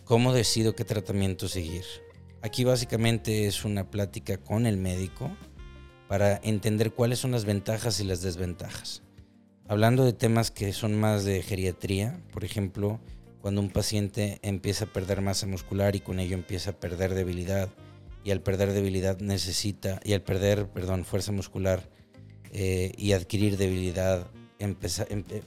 ¿Cómo 0.04 0.32
decido 0.32 0.74
qué 0.74 0.84
tratamiento 0.84 1.48
seguir? 1.48 1.84
Aquí 2.42 2.64
básicamente 2.64 3.46
es 3.46 3.64
una 3.64 3.90
plática 3.90 4.38
con 4.38 4.66
el 4.66 4.76
médico 4.76 5.30
para 6.08 6.40
entender 6.42 6.92
cuáles 6.92 7.18
son 7.18 7.32
las 7.32 7.44
ventajas 7.44 8.00
y 8.00 8.04
las 8.04 8.22
desventajas. 8.22 9.02
Hablando 9.68 10.04
de 10.04 10.12
temas 10.12 10.50
que 10.50 10.72
son 10.72 10.98
más 10.98 11.24
de 11.24 11.42
geriatría, 11.42 12.20
por 12.32 12.44
ejemplo, 12.44 13.00
cuando 13.40 13.60
un 13.60 13.70
paciente 13.70 14.40
empieza 14.42 14.86
a 14.86 14.92
perder 14.92 15.20
masa 15.20 15.46
muscular 15.46 15.94
y 15.94 16.00
con 16.00 16.18
ello 16.18 16.34
empieza 16.34 16.70
a 16.70 16.80
perder 16.80 17.14
debilidad, 17.14 17.68
y 18.24 18.32
al 18.32 18.42
perder 18.42 18.72
debilidad 18.72 19.18
necesita, 19.20 20.00
y 20.04 20.12
al 20.12 20.22
perder, 20.22 20.68
perdón, 20.68 21.04
fuerza 21.04 21.32
muscular 21.32 21.88
eh, 22.52 22.92
y 22.96 23.12
adquirir 23.12 23.56
debilidad, 23.56 24.26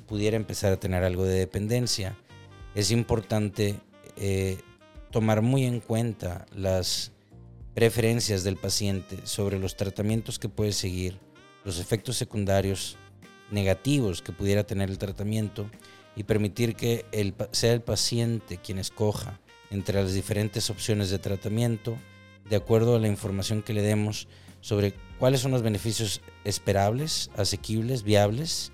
pudiera 0.07 0.37
empezar 0.37 0.73
a 0.73 0.79
tener 0.79 1.03
algo 1.03 1.25
de 1.25 1.39
dependencia. 1.39 2.17
Es 2.75 2.91
importante 2.91 3.75
eh, 4.15 4.57
tomar 5.11 5.41
muy 5.41 5.65
en 5.65 5.79
cuenta 5.79 6.45
las 6.55 7.11
preferencias 7.73 8.43
del 8.43 8.57
paciente 8.57 9.17
sobre 9.25 9.59
los 9.59 9.75
tratamientos 9.75 10.39
que 10.39 10.49
puede 10.49 10.71
seguir, 10.71 11.19
los 11.63 11.79
efectos 11.79 12.17
secundarios 12.17 12.97
negativos 13.51 14.21
que 14.21 14.31
pudiera 14.31 14.63
tener 14.63 14.89
el 14.89 14.97
tratamiento 14.97 15.69
y 16.15 16.23
permitir 16.23 16.75
que 16.75 17.05
sea 17.51 17.73
el 17.73 17.81
paciente 17.81 18.57
quien 18.57 18.79
escoja 18.79 19.39
entre 19.71 20.01
las 20.01 20.13
diferentes 20.13 20.69
opciones 20.69 21.09
de 21.09 21.19
tratamiento 21.19 21.97
de 22.49 22.55
acuerdo 22.55 22.95
a 22.95 22.99
la 22.99 23.07
información 23.07 23.61
que 23.61 23.73
le 23.73 23.81
demos 23.81 24.27
sobre 24.63 24.95
cuáles 25.19 25.41
son 25.41 25.51
los 25.51 25.61
beneficios 25.61 26.21
esperables, 26.45 27.29
asequibles, 27.35 28.03
viables 28.03 28.71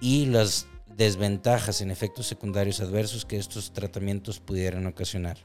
y 0.00 0.26
las 0.26 0.68
desventajas 0.96 1.80
en 1.80 1.90
efectos 1.90 2.26
secundarios 2.26 2.80
adversos 2.80 3.26
que 3.26 3.36
estos 3.36 3.72
tratamientos 3.72 4.40
pudieran 4.40 4.86
ocasionar. 4.86 5.36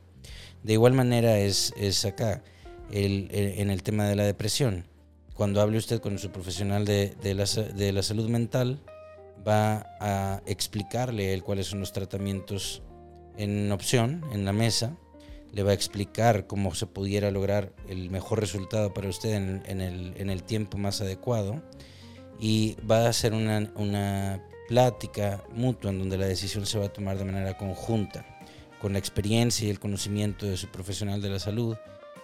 De 0.63 0.73
igual 0.73 0.93
manera 0.93 1.39
es, 1.39 1.73
es 1.75 2.05
acá 2.05 2.43
en 2.91 3.69
el 3.69 3.83
tema 3.83 4.05
de 4.05 4.15
la 4.15 4.23
depresión 4.23 4.85
cuando 5.41 5.59
hable 5.59 5.79
usted 5.79 5.99
con 6.01 6.19
su 6.19 6.31
profesional 6.31 6.85
de, 6.85 7.15
la, 7.33 8.03
salud 8.03 8.29
mental, 8.29 8.79
va 9.47 9.87
a 9.99 10.43
explicarle 10.45 11.33
él 11.33 11.41
cuáles 11.41 11.65
son 11.65 11.79
los 11.79 11.93
tratamientos 11.93 12.83
en 13.37 13.71
opción, 13.71 14.23
en 14.33 14.45
la 14.45 14.53
mesa, 14.53 14.95
le 15.51 15.63
va 15.63 15.71
a 15.71 15.73
explicar 15.73 16.47
cómo 16.47 16.73
se 16.73 16.87
pudiera 16.87 17.31
lograr 17.31 17.73
el 17.87 18.09
mejor 18.09 18.39
resultado 18.39 18.93
para 18.93 19.09
usted 19.09 19.33
en, 19.33 19.81
el, 19.81 20.43
tiempo 20.43 20.77
más 20.77 21.01
adecuado 21.01 21.61
y 22.39 22.77
va 22.89 23.05
a 23.05 23.09
hacer 23.09 23.33
una, 23.33 23.71
una, 23.75 24.45
plática 24.67 25.43
mutua 25.53 25.91
en 25.91 25.99
donde 25.99 26.17
la 26.17 26.27
decisión 26.27 26.65
se 26.65 26.79
va 26.79 26.85
a 26.85 26.93
tomar 26.93 27.17
de 27.17 27.25
manera 27.25 27.57
conjunta, 27.57 28.25
con 28.79 28.93
la 28.93 28.99
experiencia 28.99 29.67
y 29.67 29.69
el 29.69 29.81
conocimiento 29.81 30.45
de 30.45 30.55
su 30.55 30.69
profesional 30.69 31.21
de 31.21 31.29
la 31.29 31.39
salud 31.39 31.75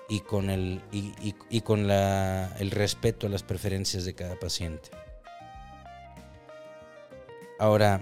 y 0.07 0.21
con, 0.21 0.49
el, 0.49 0.81
y, 0.91 1.61
con 1.61 1.87
la, 1.87 2.55
el 2.57 2.71
respeto 2.71 3.27
a 3.27 3.29
las 3.29 3.43
preferencias 3.43 4.05
de 4.05 4.15
cada 4.15 4.39
paciente. 4.39 4.89
Ahora, 7.59 8.01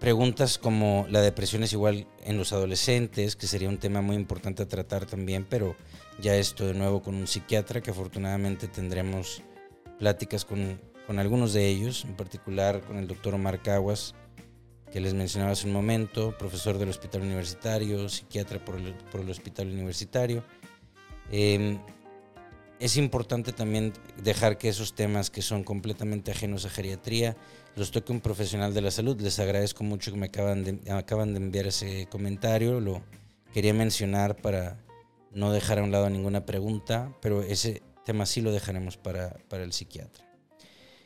preguntas 0.00 0.58
como 0.58 1.06
la 1.10 1.20
depresión 1.20 1.62
es 1.62 1.72
igual 1.72 2.06
en 2.24 2.38
los 2.38 2.52
adolescentes, 2.52 3.36
que 3.36 3.46
sería 3.46 3.68
un 3.68 3.78
tema 3.78 4.00
muy 4.00 4.16
importante 4.16 4.62
a 4.62 4.68
tratar 4.68 5.06
también, 5.06 5.46
pero 5.48 5.76
ya 6.20 6.36
esto 6.36 6.66
de 6.66 6.74
nuevo 6.74 7.02
con 7.02 7.14
un 7.14 7.26
psiquiatra, 7.26 7.80
que 7.80 7.90
afortunadamente 7.90 8.68
tendremos 8.68 9.42
pláticas 9.98 10.44
con, 10.44 10.80
con 11.06 11.18
algunos 11.18 11.52
de 11.52 11.66
ellos, 11.68 12.04
en 12.04 12.14
particular 12.14 12.80
con 12.82 12.96
el 12.96 13.08
doctor 13.08 13.34
Omar 13.34 13.60
Caguas, 13.62 14.14
que 14.92 15.00
les 15.00 15.14
mencionaba 15.14 15.52
hace 15.52 15.66
un 15.66 15.72
momento, 15.72 16.36
profesor 16.38 16.78
del 16.78 16.88
hospital 16.88 17.22
universitario, 17.22 18.08
psiquiatra 18.08 18.64
por 18.64 18.76
el, 18.76 18.94
por 19.10 19.20
el 19.20 19.30
hospital 19.30 19.68
universitario. 19.68 20.44
Em, 21.30 21.78
es 22.80 22.96
importante 22.96 23.52
también 23.52 23.92
dejar 24.22 24.58
que 24.58 24.68
esos 24.68 24.94
temas 24.94 25.30
que 25.30 25.42
son 25.42 25.64
completamente 25.64 26.30
ajenos 26.30 26.64
a 26.64 26.70
geriatría 26.70 27.36
los 27.76 27.90
toque 27.90 28.12
un 28.12 28.20
profesional 28.20 28.74
de 28.74 28.80
la 28.80 28.90
salud. 28.90 29.20
Les 29.20 29.38
agradezco 29.38 29.84
mucho 29.84 30.10
que 30.10 30.18
me 30.18 30.26
acaban 30.26 30.64
de, 30.64 30.92
acaban 30.92 31.32
de 31.32 31.40
enviar 31.40 31.66
ese 31.66 32.06
comentario. 32.10 32.80
Lo 32.80 33.02
quería 33.52 33.74
mencionar 33.74 34.36
para 34.36 34.78
no 35.32 35.52
dejar 35.52 35.78
a 35.78 35.84
un 35.84 35.92
lado 35.92 36.08
ninguna 36.10 36.46
pregunta, 36.46 37.16
pero 37.20 37.42
ese 37.42 37.82
tema 38.04 38.26
sí 38.26 38.40
lo 38.40 38.52
dejaremos 38.52 38.96
para, 38.96 39.36
para 39.48 39.64
el 39.64 39.72
psiquiatra. 39.72 40.24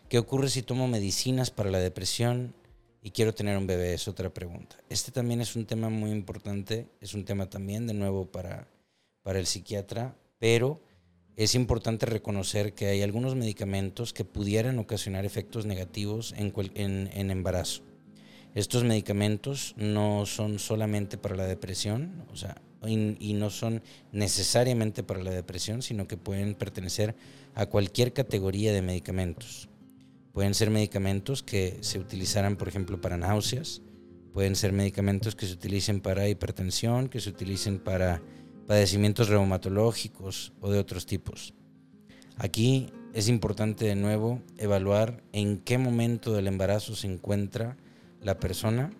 ¿Qué 0.08 0.18
ocurre 0.18 0.48
si 0.48 0.62
tomo 0.62 0.88
medicinas 0.88 1.50
para 1.50 1.70
la 1.70 1.78
depresión 1.78 2.54
y 3.02 3.10
quiero 3.10 3.34
tener 3.34 3.56
un 3.56 3.66
bebé? 3.66 3.94
Es 3.94 4.08
otra 4.08 4.32
pregunta. 4.32 4.76
Este 4.88 5.10
también 5.10 5.40
es 5.40 5.56
un 5.56 5.66
tema 5.66 5.88
muy 5.88 6.10
importante, 6.10 6.88
es 7.00 7.14
un 7.14 7.24
tema 7.24 7.48
también 7.48 7.86
de 7.86 7.94
nuevo 7.94 8.30
para 8.30 8.68
para 9.22 9.38
el 9.38 9.46
psiquiatra, 9.46 10.14
pero 10.38 10.80
es 11.36 11.54
importante 11.54 12.06
reconocer 12.06 12.74
que 12.74 12.88
hay 12.88 13.02
algunos 13.02 13.34
medicamentos 13.34 14.12
que 14.12 14.24
pudieran 14.24 14.78
ocasionar 14.78 15.24
efectos 15.24 15.64
negativos 15.64 16.34
en, 16.36 17.30
embarazo. 17.30 17.82
Estos 18.54 18.84
medicamentos 18.84 19.74
no 19.78 20.26
son 20.26 20.58
solamente 20.58 21.16
para 21.16 21.36
la 21.36 21.46
depresión, 21.46 22.24
o 22.30 22.36
sea, 22.36 22.60
y, 22.86 23.32
no 23.34 23.48
son 23.48 23.82
necesariamente 24.10 25.02
para 25.02 25.22
la 25.22 25.30
depresión, 25.30 25.80
sino 25.82 26.06
que 26.06 26.18
pueden 26.18 26.54
pertenecer 26.54 27.14
a 27.54 27.66
cualquier 27.66 28.12
categoría 28.12 28.72
de 28.72 28.82
medicamentos. 28.82 29.68
Pueden 30.34 30.54
ser 30.54 30.70
medicamentos 30.70 31.42
que 31.42 31.78
se 31.80 31.98
utilizaran, 31.98 32.56
por 32.56 32.68
ejemplo, 32.68 33.00
para 33.00 33.16
náuseas, 33.16 33.80
pueden 34.34 34.56
ser 34.56 34.72
medicamentos 34.72 35.34
que 35.34 35.46
se 35.46 35.52
utilicen 35.52 36.00
para 36.00 36.28
hipertensión, 36.28 37.08
que 37.08 37.20
se 37.20 37.30
utilicen 37.30 37.78
para 37.78 38.22
padecimientos 38.66 39.28
reumatológicos 39.28 40.52
o 40.60 40.70
de 40.70 40.78
otros 40.78 41.06
tipos. 41.06 41.54
Aquí 42.36 42.88
es 43.12 43.28
importante 43.28 43.84
de 43.84 43.94
nuevo 43.94 44.40
evaluar 44.58 45.22
en 45.32 45.58
qué 45.58 45.78
momento 45.78 46.32
del 46.32 46.46
embarazo 46.46 46.96
se 46.96 47.06
encuentra 47.06 47.76
la 48.20 48.38
persona, 48.38 48.90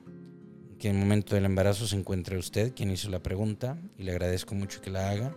en 0.71 0.79
qué 0.79 0.93
momento 0.93 1.35
del 1.35 1.47
embarazo 1.47 1.87
se 1.87 1.97
encuentra 1.97 2.39
usted, 2.39 2.75
quien 2.75 2.91
hizo 2.91 3.09
la 3.09 3.23
pregunta, 3.23 3.79
y 3.97 4.03
le 4.03 4.13
agradezco 4.13 4.55
mucho 4.55 4.81
que 4.81 4.91
la 4.91 5.11
haga, 5.11 5.35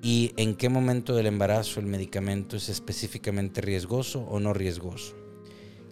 y 0.00 0.32
en 0.36 0.54
qué 0.54 0.68
momento 0.68 1.14
del 1.14 1.26
embarazo 1.26 1.80
el 1.80 1.86
medicamento 1.86 2.56
es 2.56 2.68
específicamente 2.68 3.60
riesgoso 3.60 4.22
o 4.22 4.40
no 4.40 4.54
riesgoso. 4.54 5.16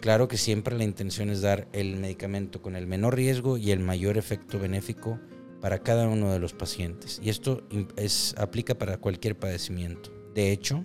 Claro 0.01 0.29
que 0.29 0.37
siempre 0.37 0.77
la 0.77 0.85
intención 0.85 1.31
es 1.31 1.41
dar 1.41 1.67
el 1.73 1.97
medicamento 1.97 2.63
con 2.63 2.77
el 2.77 2.87
menor 2.87 3.17
riesgo 3.17 3.57
y 3.57 3.73
el 3.73 3.81
mayor 3.81 4.19
efecto 4.19 4.59
benéfico 4.59 5.19
para 5.67 5.81
cada 5.81 6.07
uno 6.07 6.33
de 6.33 6.39
los 6.39 6.53
pacientes. 6.53 7.21
Y 7.21 7.29
esto 7.29 7.67
es, 7.97 8.37
aplica 8.39 8.79
para 8.79 8.99
cualquier 8.99 9.37
padecimiento. 9.37 10.13
De 10.33 10.53
hecho, 10.53 10.85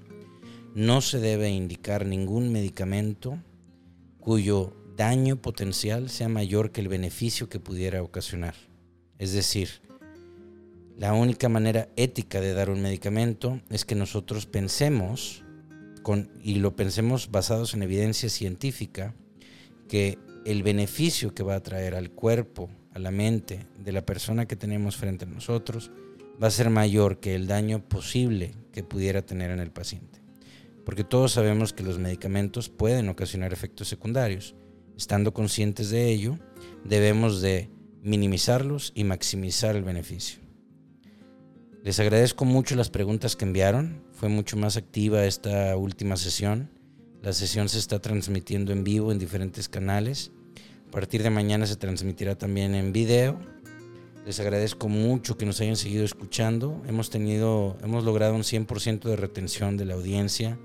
no 0.73 1.01
se 1.01 1.19
debe 1.19 1.51
indicar 1.51 2.03
ningún 2.03 2.51
medicamento 2.51 3.37
cuyo 4.19 4.75
daño 4.97 5.39
potencial 5.39 6.09
sea 6.09 6.29
mayor 6.29 6.71
que 6.71 6.81
el 6.81 6.87
beneficio 6.87 7.47
que 7.47 7.59
pudiera 7.59 8.01
ocasionar. 8.01 8.55
Es 9.19 9.33
decir, 9.33 9.83
la 10.97 11.13
única 11.13 11.47
manera 11.47 11.87
ética 11.95 12.41
de 12.41 12.55
dar 12.55 12.71
un 12.71 12.81
medicamento 12.81 13.61
es 13.69 13.85
que 13.85 13.93
nosotros 13.93 14.47
pensemos, 14.47 15.43
con, 16.01 16.31
y 16.41 16.55
lo 16.55 16.75
pensemos 16.75 17.29
basados 17.29 17.75
en 17.75 17.83
evidencia 17.83 18.29
científica, 18.29 19.13
que 19.87 20.17
el 20.43 20.63
beneficio 20.63 21.35
que 21.35 21.43
va 21.43 21.53
a 21.53 21.61
traer 21.61 21.93
al 21.93 22.09
cuerpo, 22.09 22.71
a 22.93 22.99
la 22.99 23.11
mente 23.11 23.65
de 23.77 23.91
la 23.91 24.05
persona 24.05 24.47
que 24.47 24.55
tenemos 24.55 24.97
frente 24.97 25.25
a 25.25 25.29
nosotros, 25.29 25.91
va 26.41 26.47
a 26.47 26.51
ser 26.51 26.69
mayor 26.69 27.19
que 27.19 27.35
el 27.35 27.47
daño 27.47 27.87
posible 27.87 28.53
que 28.71 28.83
pudiera 28.83 29.21
tener 29.21 29.51
en 29.51 29.59
el 29.59 29.71
paciente 29.71 30.21
porque 30.85 31.03
todos 31.03 31.33
sabemos 31.33 31.73
que 31.73 31.83
los 31.83 31.99
medicamentos 31.99 32.69
pueden 32.69 33.09
ocasionar 33.09 33.53
efectos 33.53 33.87
secundarios. 33.87 34.55
Estando 34.97 35.33
conscientes 35.33 35.89
de 35.89 36.09
ello, 36.09 36.37
debemos 36.83 37.41
de 37.41 37.69
minimizarlos 38.01 38.91
y 38.95 39.03
maximizar 39.03 39.75
el 39.75 39.83
beneficio. 39.83 40.39
Les 41.83 41.99
agradezco 41.99 42.45
mucho 42.45 42.75
las 42.75 42.89
preguntas 42.89 43.35
que 43.35 43.45
enviaron, 43.45 44.03
fue 44.11 44.29
mucho 44.29 44.57
más 44.57 44.77
activa 44.77 45.25
esta 45.25 45.75
última 45.77 46.17
sesión. 46.17 46.69
La 47.23 47.33
sesión 47.33 47.69
se 47.69 47.79
está 47.79 47.99
transmitiendo 47.99 48.71
en 48.71 48.83
vivo 48.83 49.11
en 49.11 49.19
diferentes 49.19 49.67
canales. 49.67 50.31
A 50.91 50.93
partir 50.93 51.23
de 51.23 51.29
mañana 51.29 51.65
se 51.67 51.77
transmitirá 51.77 52.37
también 52.37 52.75
en 52.75 52.91
video. 52.91 53.39
Les 54.25 54.41
agradezco 54.41 54.89
mucho 54.89 55.37
que 55.37 55.45
nos 55.45 55.61
hayan 55.61 55.77
seguido 55.77 56.03
escuchando. 56.03 56.81
Hemos 56.85 57.09
tenido, 57.09 57.77
hemos 57.81 58.03
logrado 58.03 58.35
un 58.35 58.41
100% 58.41 59.03
de 59.03 59.15
retención 59.15 59.77
de 59.77 59.85
la 59.85 59.93
audiencia 59.93 60.59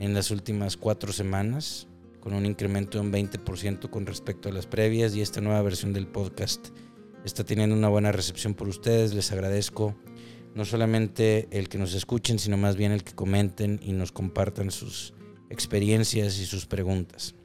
en 0.00 0.14
las 0.14 0.32
últimas 0.32 0.76
cuatro 0.76 1.12
semanas, 1.12 1.86
con 2.18 2.34
un 2.34 2.44
incremento 2.44 2.98
de 2.98 3.04
un 3.04 3.12
20% 3.12 3.88
con 3.88 4.04
respecto 4.04 4.48
a 4.48 4.52
las 4.52 4.66
previas 4.66 5.14
y 5.14 5.20
esta 5.20 5.40
nueva 5.40 5.62
versión 5.62 5.92
del 5.92 6.08
podcast 6.08 6.70
está 7.24 7.44
teniendo 7.44 7.76
una 7.76 7.88
buena 7.88 8.10
recepción 8.10 8.54
por 8.54 8.66
ustedes. 8.66 9.14
Les 9.14 9.30
agradezco 9.30 9.94
no 10.56 10.64
solamente 10.64 11.46
el 11.52 11.68
que 11.68 11.78
nos 11.78 11.94
escuchen, 11.94 12.40
sino 12.40 12.56
más 12.56 12.74
bien 12.74 12.90
el 12.90 13.04
que 13.04 13.12
comenten 13.12 13.78
y 13.80 13.92
nos 13.92 14.10
compartan 14.10 14.72
sus 14.72 15.14
experiencias 15.50 16.40
y 16.40 16.46
sus 16.46 16.66
preguntas. 16.66 17.36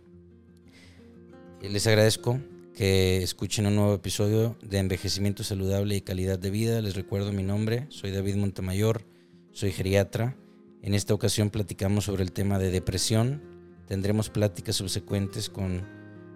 Les 1.70 1.86
agradezco 1.88 2.40
que 2.74 3.24
escuchen 3.24 3.66
un 3.66 3.76
nuevo 3.76 3.94
episodio 3.94 4.58
de 4.62 4.80
Envejecimiento 4.80 5.44
Saludable 5.44 5.96
y 5.96 6.02
Calidad 6.02 6.40
de 6.40 6.50
Vida. 6.50 6.82
Les 6.82 6.96
recuerdo 6.96 7.32
mi 7.32 7.44
nombre, 7.44 7.88
soy 7.90 8.12
David 8.12 8.36
Montemayor, 8.36 9.06
soy 9.52 9.72
geriatra 9.72 10.36
en 10.82 10.94
esta 10.94 11.14
ocasión 11.14 11.50
platicamos 11.50 12.06
sobre 12.06 12.24
el 12.24 12.32
tema 12.32 12.60
de 12.60 12.72
depresión. 12.72 13.42
Tendremos 13.88 14.30
pláticas 14.30 14.78
subsecuentes 14.78 15.50
con 15.50 15.86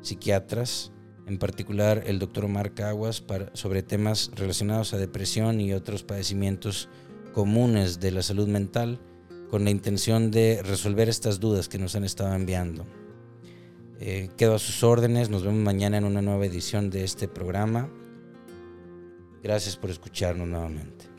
psiquiatras, 0.02 0.92
en 1.28 1.38
particular 1.38 2.04
el 2.06 2.20
doctor 2.20 2.46
Omar 2.46 2.74
Caguas, 2.74 3.24
sobre 3.54 3.84
temas 3.84 4.32
relacionados 4.36 4.94
a 4.94 4.98
depresión 4.98 5.62
y 5.62 5.74
otros 5.74 6.04
padecimientos 6.04 6.90
comunes 7.34 8.00
de 8.00 8.12
la 8.12 8.24
salud 8.24 8.48
mental, 8.48 9.00
con 9.50 9.64
la 9.64 9.70
intención 9.70 10.32
de 10.32 10.62
resolver 10.64 11.08
estas 11.08 11.40
dudas 11.40 11.70
que 11.70 11.78
nos 11.78 11.96
han 11.96 12.04
estado 12.04 12.34
enviando. 12.36 12.86
Eh, 14.04 14.32
quedo 14.36 14.56
a 14.56 14.60
sus 14.60 14.84
órdenes, 14.84 15.30
nos 15.30 15.44
vemos 15.44 15.62
mañana 15.62 15.96
en 15.96 16.06
una 16.06 16.24
nueva 16.24 16.44
edición 16.48 16.90
de 16.90 17.04
este 17.04 17.28
programa. 17.28 17.88
Gracias 19.44 19.78
por 19.78 19.92
escucharnos 19.92 20.48
nuevamente. 20.48 21.11